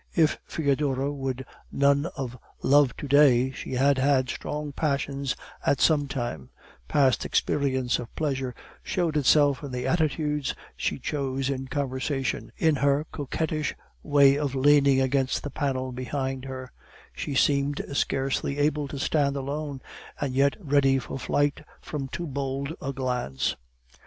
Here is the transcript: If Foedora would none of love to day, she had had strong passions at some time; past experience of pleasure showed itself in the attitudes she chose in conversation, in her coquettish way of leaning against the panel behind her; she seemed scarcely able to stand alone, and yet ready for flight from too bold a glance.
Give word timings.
If 0.15 0.39
Foedora 0.49 1.13
would 1.13 1.45
none 1.71 2.07
of 2.17 2.35
love 2.63 2.95
to 2.97 3.07
day, 3.07 3.51
she 3.51 3.73
had 3.73 3.99
had 3.99 4.29
strong 4.29 4.71
passions 4.73 5.35
at 5.63 5.79
some 5.79 6.07
time; 6.07 6.49
past 6.87 7.23
experience 7.23 7.99
of 7.99 8.15
pleasure 8.15 8.55
showed 8.81 9.15
itself 9.15 9.61
in 9.61 9.71
the 9.71 9.85
attitudes 9.85 10.55
she 10.75 10.97
chose 10.97 11.51
in 11.51 11.67
conversation, 11.67 12.51
in 12.57 12.77
her 12.77 13.05
coquettish 13.11 13.75
way 14.01 14.39
of 14.39 14.55
leaning 14.55 14.99
against 14.99 15.43
the 15.43 15.51
panel 15.51 15.91
behind 15.91 16.45
her; 16.45 16.71
she 17.13 17.35
seemed 17.35 17.79
scarcely 17.93 18.57
able 18.57 18.87
to 18.87 18.97
stand 18.97 19.35
alone, 19.35 19.83
and 20.19 20.33
yet 20.33 20.55
ready 20.59 20.97
for 20.97 21.19
flight 21.19 21.63
from 21.79 22.07
too 22.07 22.25
bold 22.25 22.73
a 22.81 22.91
glance. 22.91 23.55